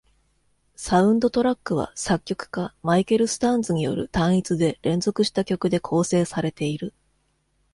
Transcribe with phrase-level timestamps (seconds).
[0.75, 6.95] サウンドトラックは作曲家マイケル・スターンズによる単一で連続した曲で構成されている。